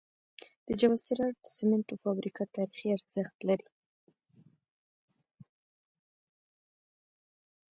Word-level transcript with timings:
د 0.67 0.69
جبل 0.79 0.97
السراج 1.01 1.35
د 1.41 1.47
سمنټو 1.57 1.95
فابریکه 2.03 2.43
تاریخي 2.55 2.89
ارزښت 2.91 3.37
لري. 3.47 3.67